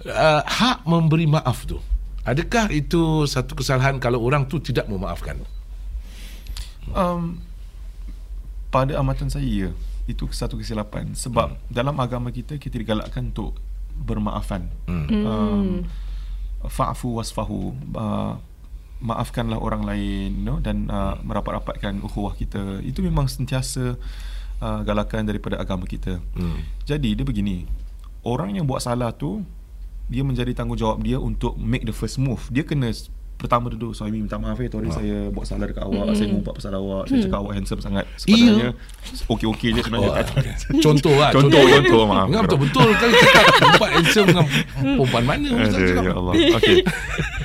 Uh, 0.03 0.43
hak 0.43 0.83
memberi 0.85 1.31
maaf 1.31 1.65
tu. 1.65 1.79
Adakah 2.23 2.71
itu 2.71 3.27
satu 3.27 3.55
kesalahan 3.59 3.99
kalau 3.99 4.23
orang 4.23 4.47
tu 4.47 4.59
tidak 4.63 4.87
memaafkan? 4.91 5.39
Um, 6.91 7.39
pada 8.71 8.99
amatan 8.99 9.31
saya 9.31 9.71
itu 10.11 10.25
satu 10.35 10.59
kesilapan 10.59 11.15
sebab 11.15 11.55
hmm. 11.55 11.71
dalam 11.71 11.95
agama 12.03 12.35
kita 12.35 12.59
kita 12.59 12.79
digalakkan 12.83 13.31
untuk 13.31 13.59
bermaafan. 13.95 14.67
Hmm. 14.91 15.07
Um, 15.11 15.69
fa'fu 16.67 17.19
wasfahu 17.19 17.75
uh, 17.95 18.39
maafkanlah 19.03 19.59
orang 19.59 19.83
lain 19.83 20.31
you 20.39 20.47
know, 20.47 20.63
dan 20.63 20.87
uh, 20.87 21.19
merapat-rapatkan 21.21 21.99
ukhuwah 22.01 22.33
kita. 22.33 22.79
Itu 22.81 23.03
memang 23.03 23.27
sentiasa 23.27 23.99
uh, 24.59 24.81
galakan 24.83 25.27
daripada 25.27 25.59
agama 25.59 25.85
kita. 25.85 26.23
Hmm. 26.33 26.63
Jadi 26.87 27.19
dia 27.19 27.27
begini. 27.27 27.67
Orang 28.23 28.55
yang 28.55 28.63
buat 28.65 28.79
salah 28.79 29.11
tu 29.11 29.43
dia 30.07 30.23
menjadi 30.23 30.55
tanggungjawab 30.55 31.03
dia 31.03 31.19
untuk 31.19 31.59
make 31.59 31.83
the 31.83 31.91
first 31.91 32.17
move. 32.17 32.47
Dia 32.49 32.63
kena 32.63 32.95
pertama 33.33 33.67
duduk 33.67 33.91
suami 33.91 34.23
minta 34.23 34.39
maaf 34.39 34.55
eh 34.63 34.71
Tori 34.71 34.87
Ah. 34.87 34.95
saya 34.95 35.27
buat 35.35 35.43
salah 35.43 35.67
dekat 35.67 35.83
awak 35.83 36.15
saya 36.15 36.31
ngumpat 36.31 36.55
pasal 36.55 36.79
awak 36.79 37.11
saya 37.11 37.27
cakap 37.27 37.39
awak 37.43 37.53
handsome 37.59 37.83
sangat 37.83 38.07
sebenarnya 38.15 38.71
okey-okey 39.27 39.75
je 39.75 39.83
sebenarnya 39.83 40.15
Oh. 40.15 40.79
Contoh 40.87 41.15
lah 41.19 41.35
Contoh, 41.35 41.59
contoh, 41.59 42.03
maaf. 42.07 42.31
Ingat 42.31 42.43
betul-betul 42.47 42.89
Kali 42.95 43.13
cakap 43.19 43.45
Perempuan 43.59 43.91
handsome 43.99 44.27
dengan 44.31 44.47
Perempuan 44.79 45.25
mana 45.27 45.49
Ustaz 45.59 45.75
Aduh, 45.75 46.07
ya 46.07 46.13
Allah. 46.15 46.35
Okey. 46.55 46.79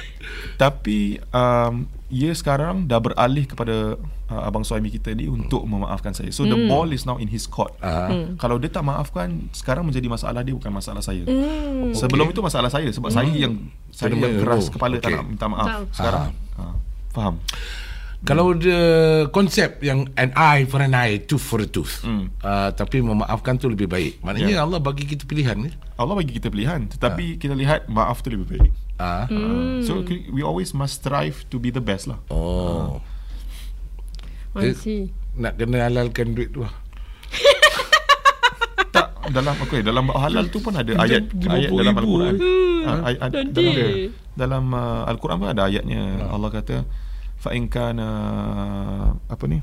Tapi 0.58 1.22
um, 1.32 1.86
ia 2.10 2.34
sekarang 2.34 2.90
dah 2.90 2.98
beralih 2.98 3.46
kepada 3.46 3.94
uh, 4.32 4.42
abang 4.48 4.66
suami 4.66 4.90
kita 4.90 5.14
ni 5.14 5.30
untuk 5.30 5.62
memaafkan 5.70 6.18
saya. 6.18 6.34
So 6.34 6.50
the 6.50 6.66
ball 6.66 6.90
is 6.90 7.06
now 7.06 7.22
in 7.22 7.30
his 7.30 7.46
court. 7.46 7.78
Ah. 7.84 8.10
Kalau 8.42 8.58
dia 8.58 8.72
tak 8.72 8.82
maafkan, 8.82 9.54
sekarang 9.54 9.86
menjadi 9.86 10.10
masalah 10.10 10.42
dia 10.42 10.58
bukan 10.58 10.74
masalah 10.74 11.06
saya. 11.06 11.24
Hmm. 11.28 11.94
Sebelum 11.94 12.32
itu 12.32 12.42
masalah 12.42 12.74
saya 12.74 12.90
sebab 12.90 13.14
saya 13.14 13.30
yang 13.30 13.70
saya 13.94 14.18
yang 14.18 14.42
keras 14.42 14.68
oh, 14.68 14.74
kepala 14.74 14.98
tak 14.98 15.14
okey. 15.14 15.18
nak 15.20 15.26
minta 15.30 15.46
maaf. 15.46 15.68
Sekarang 15.94 16.34
ah, 16.58 16.76
faham. 17.14 17.36
Kalau 18.26 18.58
dia 18.58 18.82
konsep 19.30 19.78
yang 19.86 20.10
an 20.18 20.34
eye 20.34 20.66
for 20.66 20.82
an 20.82 20.98
eye, 20.98 21.22
tooth 21.22 21.46
for 21.46 21.62
a 21.62 21.70
tooth. 21.70 22.02
Hmm. 22.02 22.34
Uh, 22.42 22.74
tapi 22.74 22.98
memaafkan 23.06 23.62
tu 23.62 23.70
lebih 23.70 23.86
baik. 23.86 24.26
Maknanya 24.26 24.58
Ya. 24.58 24.66
Allah 24.66 24.82
bagi 24.82 25.06
kita 25.06 25.30
pilihan 25.30 25.54
ni. 25.54 25.70
Allah 26.02 26.18
bagi 26.18 26.34
kita 26.34 26.50
pilihan, 26.50 26.90
tetapi 26.90 27.38
kita 27.38 27.54
lihat 27.54 27.86
maaf 27.86 28.26
tu 28.26 28.34
lebih 28.34 28.58
baik. 28.58 28.72
Ah. 28.98 29.30
Ah, 29.30 29.78
so 29.86 30.02
we 30.34 30.42
always 30.42 30.74
must 30.74 31.06
strive 31.06 31.46
to 31.54 31.62
be 31.62 31.70
the 31.70 31.84
best 31.84 32.10
lah. 32.10 32.18
Oh. 32.34 32.98
I 34.58 34.74
see. 34.74 35.14
nak 35.38 35.62
kena 35.62 35.86
halalkan 35.86 36.34
duit 36.34 36.50
tu 36.50 36.66
lah. 36.66 36.74
tak 38.96 39.14
dalam 39.30 39.54
okay, 39.62 39.86
dalam 39.86 40.10
bab 40.10 40.18
halal 40.18 40.50
tu 40.50 40.58
pun 40.58 40.74
ada 40.74 40.98
ayat 40.98 41.30
ayat 41.30 41.70
dalam 41.70 41.94
al-Quran. 41.94 42.34
Ah, 42.82 43.14
ayat, 43.14 43.20
ayat, 43.22 43.46
dalam 43.54 43.86
dalam 44.34 44.64
uh, 44.74 45.06
al-Quran 45.06 45.38
pun 45.38 45.50
ada 45.54 45.62
ayatnya. 45.70 46.02
Allah 46.34 46.50
kata 46.50 46.76
fa 47.38 47.50
in 47.52 47.66
kana 47.68 48.10
apa 49.26 49.46
ni? 49.46 49.62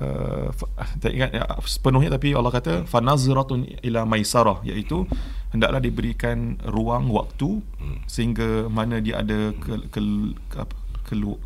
Uh, 0.00 0.48
tak 0.96 1.12
ingat 1.12 1.28
ya, 1.30 1.44
sepenuhnya 1.60 2.08
tapi 2.08 2.32
Allah 2.32 2.48
kata 2.48 2.88
fanazratun 2.88 3.68
ila 3.84 4.08
maisarah 4.08 4.64
iaitu 4.64 5.04
hendaklah 5.52 5.76
diberikan 5.76 6.56
ruang 6.64 7.12
waktu 7.12 7.60
sehingga 8.06 8.64
mana 8.66 8.96
dia 8.96 9.20
ada 9.20 9.52
ke, 9.52 9.92
ke, 9.92 10.00
ke, 10.48 10.56
apa, 10.56 10.72
kelu, 11.04 11.36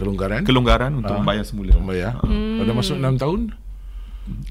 Kelonggaran. 0.00 0.48
kelonggaran 0.48 0.96
untuk 0.96 1.12
Ah. 1.12 1.20
membayar 1.20 1.44
semula. 1.44 1.76
Bayar. 1.78 2.16
Pada 2.24 2.72
masuk 2.72 2.96
6 2.96 3.20
tahun. 3.20 3.40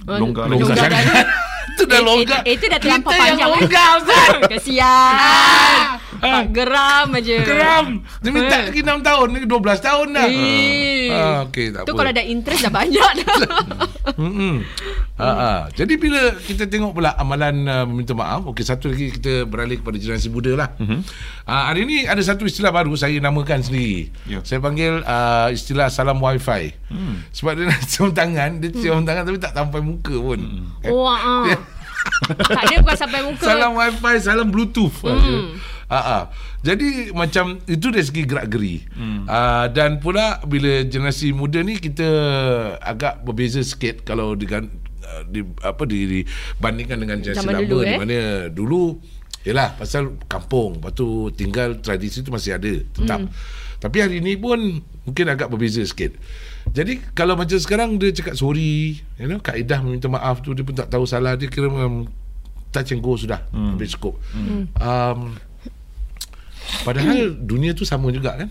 Longgar, 0.05 0.45
Longgar. 0.45 0.77
Itu 1.73 1.87
dah 1.87 1.97
Eh, 1.97 2.03
longgar. 2.03 2.39
eh, 2.43 2.53
Itu 2.53 2.65
dah 2.67 2.77
terlampau 2.77 3.09
Kita 3.09 3.23
yang 3.23 3.33
panjang. 3.33 3.49
longgar, 3.55 3.89
Ustaz. 3.97 4.29
Kesian. 4.45 5.98
Empat 6.19 6.45
geram 6.51 7.07
aja. 7.15 7.35
Geram. 7.41 7.85
Dia 8.19 8.29
minta 8.29 8.57
lagi 8.67 8.81
6 8.83 9.07
tahun. 9.07 9.27
Ni 9.31 9.39
12 9.47 9.87
tahun 9.87 10.07
dah. 10.11 10.27
Eh. 10.27 11.07
Ah, 11.09 11.37
okey, 11.47 11.65
tak 11.73 11.83
Tu 11.87 11.91
apa. 11.91 11.97
kalau 11.97 12.11
ada 12.11 12.23
interest 12.23 12.61
dah 12.67 12.73
banyak 12.73 13.11
dah. 13.23 13.35
Hmm. 14.19 14.65
Ha, 15.15 15.27
ha. 15.31 15.51
Jadi 15.71 15.95
bila 15.95 16.35
kita 16.43 16.67
tengok 16.67 16.97
pula 16.97 17.15
amalan 17.15 17.63
uh, 17.67 17.85
meminta 17.87 18.11
maaf, 18.11 18.47
okey 18.51 18.65
satu 18.67 18.91
lagi 18.91 19.15
kita 19.15 19.47
beralih 19.47 19.79
kepada 19.79 19.95
generasi 19.95 20.27
muda 20.27 20.51
lah. 20.59 20.69
Mm-hmm. 20.75 20.99
Uh, 21.47 21.63
hari 21.69 21.81
ni 21.87 21.97
ada 22.03 22.19
satu 22.19 22.43
istilah 22.43 22.73
baru 22.73 22.91
saya 22.99 23.15
namakan 23.21 23.63
sendiri. 23.63 24.11
Ya. 24.27 24.43
Saya 24.43 24.59
panggil 24.59 25.05
uh, 25.05 25.47
istilah 25.53 25.87
salam 25.87 26.19
wifi. 26.19 26.73
Hmm. 26.91 27.23
Sebab 27.31 27.51
dia 27.55 27.65
nak 27.69 27.81
cium 27.91 28.11
tangan, 28.11 28.59
dia 28.59 28.69
cium 28.75 29.03
tangan 29.07 29.23
tapi 29.23 29.37
tak 29.39 29.53
sampai 29.55 29.81
muka 29.83 30.15
pun. 30.19 30.39
Hmm. 30.39 30.91
Wah. 30.91 31.19
ah. 31.19 31.59
tak 32.39 32.63
ada 32.65 32.75
bukan 32.83 32.97
sampai 32.97 33.19
muka. 33.23 33.45
Salam 33.51 33.71
wifi, 33.75 34.13
salam 34.23 34.47
bluetooth. 34.49 34.95
Hmm. 35.03 35.59
Ha, 35.89 35.99
ha. 35.99 36.19
Jadi 36.61 37.09
macam 37.17 37.57
itu 37.65 37.89
dari 37.89 38.05
segi 38.05 38.21
gerak 38.29 38.47
geri. 38.53 38.85
Hmm. 38.93 39.25
Uh, 39.25 39.65
dan 39.73 39.97
pula 39.97 40.37
bila 40.45 40.85
generasi 40.85 41.33
muda 41.33 41.65
ni 41.65 41.81
kita 41.81 42.05
agak 42.77 43.25
berbeza 43.25 43.65
sikit 43.65 44.05
kalau 44.05 44.37
uh, 44.37 45.23
di 45.25 45.41
apa 45.65 45.83
di, 45.89 45.99
dibandingkan 46.21 46.97
dengan 47.01 47.17
generasi 47.25 47.41
Zaman 47.41 47.53
lama 47.57 47.65
dulu, 47.65 47.81
di 47.81 47.89
eh? 47.89 47.97
mana 47.97 48.19
dulu 48.53 48.83
Yelah 49.47 49.71
pasal 49.79 50.19
kampung 50.27 50.83
Lepas 50.83 50.93
tu 50.93 51.31
tinggal 51.31 51.79
tradisi 51.79 52.21
tu 52.21 52.29
masih 52.29 52.59
ada 52.59 52.73
Tetap 52.93 53.19
Hmm. 53.19 53.31
Tapi 53.79 53.97
hari 54.03 54.19
ni 54.19 54.35
pun 54.35 54.59
Mungkin 55.07 55.25
agak 55.31 55.47
berbeza 55.47 55.79
sikit 55.87 56.11
Jadi 56.69 56.99
kalau 57.15 57.39
macam 57.39 57.55
sekarang 57.55 57.95
Dia 57.95 58.11
cakap 58.11 58.35
sorry 58.35 58.99
you 59.15 59.27
know, 59.31 59.39
Kaedah 59.39 59.79
meminta 59.79 60.11
maaf 60.11 60.43
tu 60.43 60.51
Dia 60.51 60.67
pun 60.67 60.75
tak 60.75 60.91
tahu 60.91 61.07
salah 61.07 61.39
Dia 61.39 61.47
kira 61.47 61.71
um, 61.71 62.03
Touch 62.69 62.91
and 62.91 62.99
go 62.99 63.15
sudah 63.15 63.47
hmm. 63.55 63.79
Habis 63.79 63.95
cukup 63.95 64.19
hmm. 64.35 64.75
um, 64.75 65.39
Padahal 66.85 67.35
dunia 67.37 67.75
tu 67.75 67.83
sama 67.83 68.09
juga 68.09 68.35
kan? 68.35 68.49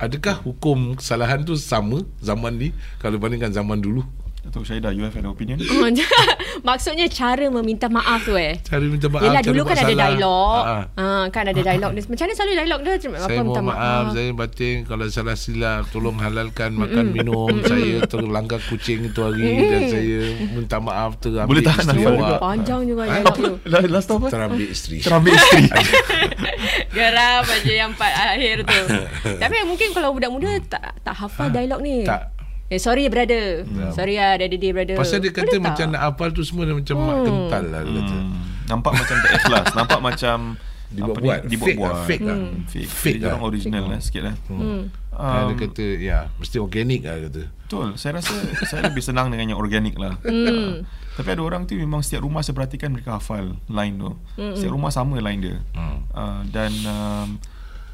Adakah 0.00 0.40
hukum 0.40 0.96
kesalahan 0.96 1.44
tu 1.44 1.60
sama 1.60 2.00
Zaman 2.24 2.56
ni 2.56 2.72
Kalau 3.04 3.20
bandingkan 3.20 3.52
zaman 3.52 3.76
dulu 3.76 4.00
Datuk 4.40 4.64
Syahidah, 4.64 4.88
you 4.90 5.04
have 5.04 5.12
an 5.14 5.28
opinion? 5.28 5.60
Maksudnya 6.68 7.06
cara 7.06 7.44
meminta 7.50 7.86
maaf 7.86 8.24
tu 8.24 8.32
eh. 8.34 8.56
Cara 8.60 8.80
minta 8.82 9.06
maaf 9.06 9.20
Yelah 9.20 9.42
dulu 9.44 9.62
kan 9.62 9.76
ada 9.76 9.84
salah. 9.84 9.92
dialog. 9.94 10.60
Ha, 10.60 10.74
ha. 10.96 11.04
Ha, 11.20 11.24
kan 11.28 11.44
ada 11.44 11.60
dialog 11.60 11.90
dia. 11.92 12.02
Macam 12.02 12.24
mana 12.24 12.34
selalu 12.34 12.52
dialog 12.56 12.80
dia? 12.80 12.92
Apa 12.96 13.18
Saya 13.20 13.38
minta 13.38 13.60
mohon 13.60 13.64
maaf, 13.68 14.04
saya 14.10 14.30
batin 14.32 14.76
kalau 14.82 15.04
salah 15.06 15.36
silap 15.36 15.82
tolong 15.88 16.16
halalkan 16.16 16.70
makan 16.72 17.06
minum 17.10 17.52
saya 17.62 18.00
terlanggar 18.06 18.60
kucing 18.64 19.06
itu 19.06 19.20
hari 19.20 19.44
dan 19.62 19.82
saya 19.86 20.20
minta 20.50 20.76
maaf 20.78 21.20
terambil 21.20 21.48
Boleh 21.50 21.62
tahan 21.62 21.84
isteri 21.84 22.00
nafas 22.00 22.08
awak. 22.10 22.20
juga. 22.24 22.36
Panjang 22.40 22.80
juga 22.82 23.02
Ha? 23.02 23.10
dialog 23.12 23.36
tu. 23.36 23.52
Last 23.92 24.08
apa? 24.10 24.26
Terambil 24.28 24.66
isteri. 24.66 24.96
Terambil 25.00 25.32
isteri. 25.36 25.64
Geram 26.90 27.44
aja 27.44 27.72
yang 27.76 27.92
part 27.92 28.14
akhir 28.16 28.56
tu. 28.64 28.80
Tapi 29.36 29.54
mungkin 29.62 29.88
kalau 29.92 30.10
budak 30.10 30.30
muda 30.32 30.48
tak 30.64 30.96
tak 31.00 31.14
hafal 31.14 31.52
dialog 31.52 31.80
ni. 31.80 32.02
Tak. 32.02 32.39
Eh 32.70 32.78
sorry 32.78 33.06
brother. 33.06 33.66
Sorry 33.90 34.14
lah 34.14 34.38
daddy 34.38 34.54
day 34.54 34.70
brother. 34.70 34.94
Pasal 34.94 35.18
dia 35.18 35.28
kata 35.28 35.50
Boleh 35.50 35.62
macam 35.66 35.84
tak? 35.84 35.92
nak 35.92 36.02
hafal 36.06 36.28
tu 36.30 36.42
semua 36.42 36.62
dia 36.62 36.72
macam 36.72 36.94
mak 36.96 37.16
kental 37.20 37.64
lah 37.66 37.80
dia 37.82 37.92
kata. 37.96 38.14
Hmm, 38.16 38.32
nampak 38.64 38.92
macam 38.94 39.16
tak 39.18 39.32
ikhlas 39.36 39.66
nampak 39.74 40.00
macam 40.00 40.38
Dibuat-buat. 40.90 41.46
dibuat-buat 41.46 41.94
Fake 42.02 42.02
lah, 42.02 42.06
fake 42.08 42.24
lah. 42.24 42.34
Hmm, 42.36 42.54
fake, 42.64 42.82
Fake 42.82 42.90
fake 42.90 43.20
lah. 43.20 43.30
lah. 43.32 43.38
original 43.40 43.84
lah 43.86 43.98
sikit 44.00 44.22
lah 44.24 44.34
Hmm. 44.46 44.90
Um, 45.10 45.42
dia 45.44 45.52
um, 45.52 45.60
kata 45.60 45.84
ya 46.00 46.18
mesti 46.32 46.56
organik 46.56 47.00
lah 47.04 47.16
kata. 47.20 47.42
betul 47.46 47.86
saya 47.94 48.12
rasa 48.16 48.34
saya 48.64 48.80
lebih 48.84 48.98
senang 49.00 49.28
dengan 49.28 49.46
yang 49.48 49.60
organik 49.60 49.94
lah 49.94 50.18
Hmm. 50.20 50.82
tapi 51.16 51.28
ada 51.28 51.42
orang 51.44 51.62
tu 51.64 51.74
memang 51.74 52.00
setiap 52.00 52.22
rumah 52.22 52.40
saya 52.40 52.54
perhatikan 52.56 52.90
mereka 52.90 53.14
hafal 53.14 53.54
line 53.66 53.94
tu 53.96 54.10
setiap 54.52 54.72
rumah 54.72 54.88
sama 54.88 55.18
line 55.18 55.40
dia 55.40 55.56
Hmm. 55.72 56.06
uh, 56.08 56.40
dan 56.48 56.70
um, 56.84 57.28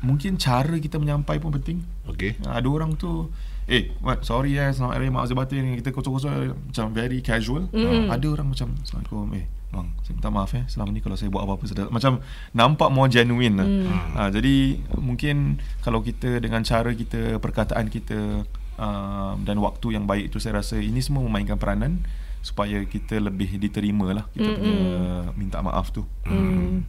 mungkin 0.03 0.37
cara 0.37 0.77
kita 0.77 0.97
menyampai 0.97 1.37
pun 1.37 1.49
penting 1.51 1.81
Okey. 2.07 2.37
Uh, 2.41 2.53
ada 2.55 2.65
orang 2.67 2.93
tu 2.95 3.29
Eh, 3.67 3.91
what, 3.99 4.23
sorry 4.23 4.55
eh, 4.55 4.71
selamat 4.71 4.95
hari 4.95 5.11
maaf 5.11 5.27
saya 5.27 5.43
batin 5.43 5.75
Kita 5.83 5.91
kosong-kosong 5.91 6.55
macam 6.55 6.87
very 6.95 7.19
casual 7.19 7.67
mm. 7.75 8.15
Ada 8.15 8.27
orang 8.31 8.55
macam, 8.55 8.79
Assalamualaikum 8.79 9.27
Eh, 9.35 9.45
bang, 9.75 9.87
saya 10.07 10.13
minta 10.15 10.31
maaf 10.31 10.55
eh 10.55 10.65
Selama 10.71 10.95
ni 10.95 11.03
kalau 11.03 11.19
saya 11.19 11.35
buat 11.35 11.43
apa-apa 11.43 11.67
sedar. 11.67 11.91
Macam 11.91 12.23
nampak 12.55 12.95
more 12.95 13.11
genuine 13.11 13.59
lah 13.59 13.67
mm. 13.67 14.15
uh, 14.15 14.31
Jadi, 14.31 14.87
mungkin 15.03 15.59
kalau 15.83 15.99
kita 15.99 16.39
dengan 16.39 16.63
cara 16.63 16.95
kita, 16.95 17.43
perkataan 17.43 17.91
kita 17.91 18.47
uh, 18.79 19.35
Dan 19.43 19.59
waktu 19.59 19.99
yang 19.99 20.07
baik 20.07 20.31
itu 20.31 20.39
Saya 20.39 20.63
rasa 20.63 20.79
ini 20.79 21.03
semua 21.03 21.27
memainkan 21.27 21.59
peranan 21.59 22.07
Supaya 22.47 22.79
kita 22.87 23.19
lebih 23.19 23.59
diterima 23.59 24.15
lah 24.15 24.31
Kita 24.31 24.47
mm 24.47 24.63
punya 24.63 24.87
minta 25.35 25.59
maaf 25.59 25.91
tu 25.91 26.07
Hmm. 26.23 26.87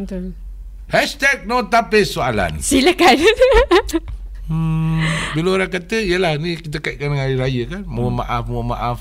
Betul. 0.00 0.32
Hashtag 0.86 1.48
no 1.48 1.66
tapis 1.66 2.14
soalan. 2.14 2.60
Silakan. 2.62 3.16
Hmm, 4.46 5.02
bila 5.34 5.58
orang 5.58 5.66
kata 5.66 5.98
Yalah 5.98 6.38
ni 6.38 6.54
kita 6.54 6.78
kaitkan 6.78 7.10
dengan 7.10 7.26
hari 7.26 7.34
raya 7.34 7.62
kan 7.66 7.82
Mohon 7.82 8.12
Hmm. 8.14 8.20
maaf 8.22 8.44
Mohon 8.46 8.68
maaf 8.78 8.98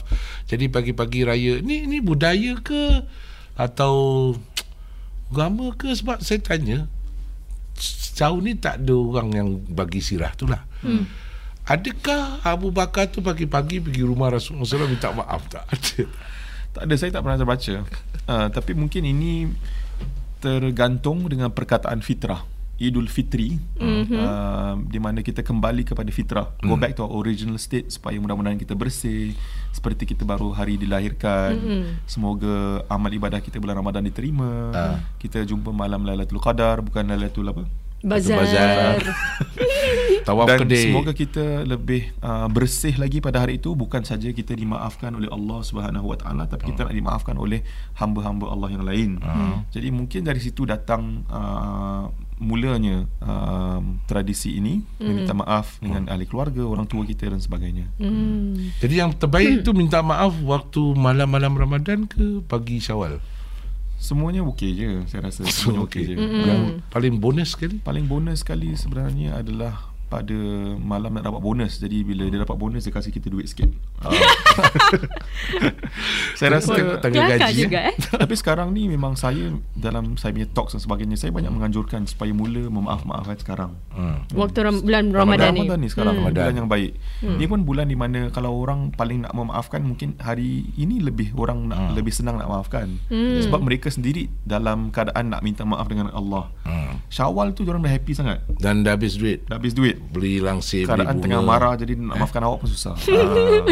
Jadi 0.50 0.74
pagi-pagi 0.74 1.22
raya 1.22 1.62
Ni 1.62 1.86
ni 1.86 2.02
budaya 2.02 2.58
ke 2.66 3.06
Atau 3.54 3.94
Agama 5.30 5.70
ke 5.78 5.94
Sebab 5.94 6.26
saya 6.26 6.42
tanya 6.42 6.90
Sejauh 7.78 8.42
ni 8.42 8.58
tak 8.58 8.82
ada 8.82 8.98
orang 8.98 9.30
yang 9.38 9.48
Bagi 9.70 10.02
sirah 10.02 10.34
tu 10.34 10.50
lah 10.50 10.66
hmm. 10.82 11.06
Adakah 11.70 12.42
Abu 12.42 12.74
Bakar 12.74 13.14
tu 13.14 13.22
pagi-pagi 13.22 13.86
Pergi 13.86 14.02
rumah 14.02 14.34
Rasulullah 14.34 14.66
SAW 14.66 14.90
Minta 14.90 15.14
maaf 15.14 15.46
tak 15.46 15.70
ada 15.70 16.10
Tak 16.76 16.84
ada, 16.92 16.94
saya 17.00 17.08
tak 17.16 17.24
pernah 17.24 17.40
terbaca. 17.40 17.74
Uh, 18.28 18.48
tapi 18.52 18.76
mungkin 18.76 19.08
ini 19.08 19.48
tergantung 20.44 21.24
dengan 21.32 21.48
perkataan 21.48 22.04
fitrah. 22.04 22.44
Idul 22.76 23.08
Fitri 23.08 23.56
mm-hmm. 23.80 24.20
uh, 24.20 24.76
di 24.84 25.00
mana 25.00 25.24
kita 25.24 25.42
kembali 25.42 25.88
kepada 25.88 26.12
fitrah 26.12 26.48
mm. 26.60 26.68
go 26.68 26.76
back 26.76 26.94
to 27.00 27.08
our 27.08 27.14
original 27.24 27.56
state 27.56 27.92
supaya 27.92 28.20
mudah-mudahan 28.20 28.60
kita 28.60 28.76
bersih 28.76 29.32
seperti 29.72 30.04
kita 30.16 30.28
baru 30.28 30.52
hari 30.52 30.76
dilahirkan 30.76 31.56
mm-hmm. 31.56 31.84
semoga 32.08 32.84
amal 32.92 33.12
ibadah 33.12 33.40
kita 33.40 33.60
bulan 33.60 33.80
Ramadan 33.80 34.04
diterima 34.08 34.72
Ah. 34.76 34.98
kita 35.22 35.44
jumpa 35.48 35.72
malam 35.72 36.04
Lailatul 36.04 36.42
Qadar 36.42 36.84
bukan 36.84 37.08
Lailatul 37.08 37.48
apa 37.52 37.64
Bazar. 38.06 38.38
bazar. 38.38 39.02
Tawaf 40.30 40.46
dan 40.46 40.58
kedai 40.62 40.94
semoga 40.94 41.10
kita 41.10 41.66
lebih 41.66 42.14
uh, 42.22 42.46
bersih 42.54 42.94
lagi 43.02 43.18
pada 43.18 43.42
hari 43.42 43.58
itu 43.58 43.74
bukan 43.74 44.06
saja 44.06 44.30
kita 44.30 44.54
dimaafkan 44.54 45.10
oleh 45.10 45.26
Allah 45.26 45.60
Subhanahu 45.66 46.14
Wa 46.14 46.18
Taala 46.22 46.46
tapi 46.46 46.70
kita 46.70 46.86
nak 46.86 46.94
dimaafkan 46.94 47.34
oleh 47.34 47.66
hamba-hamba 47.98 48.46
Allah 48.54 48.70
yang 48.70 48.86
lain. 48.86 49.18
Hmm. 49.18 49.66
Jadi 49.74 49.90
mungkin 49.90 50.22
dari 50.22 50.38
situ 50.38 50.70
datang 50.70 51.26
uh, 51.34 52.14
mulanya 52.36 53.08
uh, 53.24 53.80
tradisi 54.12 54.60
ini 54.60 54.84
meminta 55.00 55.32
maaf 55.32 55.80
dengan 55.80 56.12
ahli 56.12 56.28
keluarga, 56.28 56.68
orang 56.68 56.84
tua 56.84 57.08
kita 57.08 57.32
dan 57.32 57.40
sebagainya. 57.40 57.88
Hmm. 57.96 58.76
Jadi 58.84 59.00
yang 59.00 59.16
terbaik 59.16 59.64
tu 59.64 59.72
Minta 59.72 60.04
maaf 60.04 60.36
Waktu 60.44 60.96
malam-malam 61.00 61.56
Ramadan 61.56 62.04
ke 62.12 62.44
Pagi 62.44 62.84
syawal? 62.84 63.24
Semuanya 63.96 64.44
okey 64.44 64.76
je 64.76 64.90
saya 65.08 65.32
rasa. 65.32 65.48
Semuanya 65.48 65.88
okey 65.88 66.04
je. 66.12 66.16
Yang 66.20 66.64
paling 66.92 67.16
bonus 67.18 67.56
sekali? 67.56 67.80
Paling 67.80 68.06
bonus 68.06 68.44
sekali 68.44 68.76
sebenarnya 68.76 69.40
adalah 69.40 69.95
pada 70.06 70.36
malam 70.76 71.12
nak 71.12 71.24
dapat 71.24 71.40
bonus. 71.40 71.78
Jadi 71.78 72.02
bila 72.02 72.26
dia 72.26 72.40
dapat 72.40 72.56
bonus 72.56 72.82
dia 72.82 72.92
kasih 72.92 73.10
kita 73.10 73.28
duit 73.28 73.46
sikit. 73.46 73.68
Ah. 74.00 74.12
saya 76.38 76.50
rasa 76.54 76.74
Tanggal 77.00 77.28
Kelakar 77.28 77.40
gaji 77.42 77.62
juga 77.62 77.80
eh. 77.86 77.94
Tapi 78.22 78.34
sekarang 78.36 78.72
ni 78.72 78.86
memang 78.86 79.14
saya 79.16 79.52
dalam 79.74 80.16
saya 80.16 80.32
punya 80.32 80.48
talks 80.48 80.74
dan 80.74 80.82
sebagainya 80.82 81.16
saya 81.16 81.32
banyak 81.32 81.50
menganjurkan 81.50 82.06
supaya 82.06 82.32
mula 82.32 82.68
memaaf-maafkan 82.68 83.36
sekarang. 83.38 83.72
hmm. 83.92 84.34
Waktu 84.34 84.58
ram- 84.62 84.82
bulan 84.82 85.04
Ramadan, 85.12 85.52
Ramadan 85.54 85.78
ni 85.80 85.88
sekarang 85.88 86.14
Hmm. 86.16 86.24
bulan 86.28 86.54
yang 86.56 86.68
baik. 86.68 86.92
Ni 87.22 87.46
pun 87.46 87.64
bulan 87.64 87.86
di 87.86 87.96
mana 87.96 88.30
kalau 88.30 88.56
orang 88.56 88.90
paling 88.92 89.22
nak 89.22 89.32
memaafkan 89.34 89.82
mungkin 89.82 90.14
hari 90.18 90.68
ini 90.76 91.00
lebih 91.00 91.32
orang 91.36 91.68
nak 91.68 91.94
lebih 91.94 92.12
senang 92.12 92.38
nak 92.38 92.48
maafkan. 92.48 92.98
Sebab 93.10 93.60
mereka 93.60 93.88
sendiri 93.88 94.28
dalam 94.44 94.90
keadaan 94.90 95.30
nak 95.30 95.42
minta 95.42 95.62
maaf 95.64 95.86
dengan 95.86 96.10
Allah. 96.12 96.50
Hmm. 96.64 97.00
Syawal 97.08 97.52
tu 97.52 97.64
orang 97.64 97.82
dah 97.82 97.90
happy 97.90 98.12
sangat. 98.12 98.42
Dan 98.58 98.82
dah 98.82 98.94
habis 98.94 99.16
duit 99.16 99.46
Dah 99.46 99.56
habis 99.56 99.72
duit. 99.72 99.95
Duit 99.96 100.12
Beli 100.12 100.34
langsir, 100.38 100.84
beli 100.84 100.92
Keadaan 101.02 101.16
bunga. 101.16 101.24
tengah 101.24 101.42
marah 101.42 101.74
Jadi 101.74 101.94
nak 101.96 102.16
maafkan 102.18 102.44
awak 102.44 102.60
pun 102.60 102.70
susah 102.70 102.96
Ah, 103.08 103.64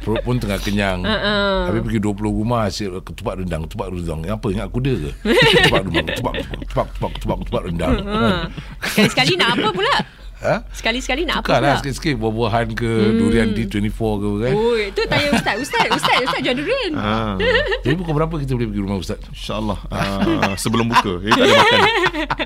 Perut 0.00 0.22
pun 0.22 0.36
tengah 0.36 0.58
kenyang 0.58 1.02
uh-uh. 1.06 1.66
Habis 1.66 1.82
pergi 1.82 2.00
20 2.00 2.22
rumah 2.22 2.60
Hasil 2.64 3.02
ketupat 3.02 3.34
rendang 3.38 3.66
Ketupat 3.66 3.90
rendang 3.90 4.20
Yang 4.22 4.34
apa 4.34 4.46
ingat 4.48 4.68
kuda 4.70 4.92
ke 4.94 5.10
Ketupat 5.58 5.80
rendang 5.82 6.06
Ketupat 6.08 6.34
ketupat 6.36 6.58
ketupat 6.62 6.86
ketupat, 6.86 7.10
ketupat, 7.12 7.36
ketupat 7.42 7.62
rendang 7.66 7.94
Ha. 7.98 8.48
Sekali-sekali 8.86 9.32
nak 9.34 9.48
apa 9.52 9.68
pula? 9.72 9.96
Ha? 10.42 10.54
Sekali-sekali 10.72 11.24
nak 11.24 11.40
apa 11.40 11.46
Tukar 11.46 11.60
lah 11.60 11.68
pula? 11.72 11.80
sikit-sikit 11.80 12.14
Buah-buahan 12.18 12.66
ke 12.76 12.90
Durian 13.16 13.48
D24 13.56 14.00
ke 14.00 14.28
kan 14.44 14.54
Oi, 14.56 14.82
tu 14.92 15.02
tanya 15.08 15.28
ustaz. 15.32 15.56
Ustaz, 15.56 15.86
ustaz, 15.92 16.16
ustaz 16.24 16.40
jual 16.44 16.56
durian. 16.56 16.92
Ah, 16.96 17.34
Jadi 17.84 17.94
pukul 17.96 18.14
berapa 18.16 18.34
kita 18.36 18.52
boleh 18.56 18.68
pergi 18.68 18.82
rumah 18.82 18.98
Ustaz 18.98 19.18
InsyaAllah 19.32 19.78
uh, 19.88 20.52
Sebelum 20.58 20.86
buka 20.90 21.12
Jadi 21.22 21.32
tak 21.32 21.44
ada 21.46 21.54
makan 21.56 21.80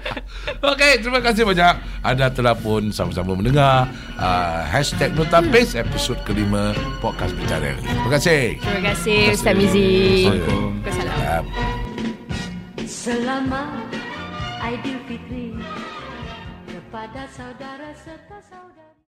Okey, 0.75 0.93
terima 1.03 1.21
kasih 1.21 1.43
banyak 1.45 1.75
anda 2.01 2.27
telah 2.31 2.55
pun 2.57 2.93
sama-sama 2.93 3.33
mendengar 3.35 3.89
uh, 4.17 4.61
Hashtag 4.69 5.13
Notapis 5.13 5.77
episod 5.77 6.17
kelima 6.25 6.73
Podcast 7.01 7.33
Bicara 7.37 7.73
ini. 7.77 7.83
Terima 7.85 8.11
kasih. 8.17 8.43
Terima 8.57 8.83
kasih 8.93 9.21
Ustaz 9.35 9.55
Mizi. 9.57 9.91
Assalamualaikum. 10.29 10.71
Assalamualaikum. 10.85 11.45
Um, 11.51 12.89
Selamat 12.89 13.89
Aidilfitri 14.61 15.50
kepada 17.01 17.25
saudara 17.33 17.97
serta 17.97 18.37
saudara. 18.45 18.90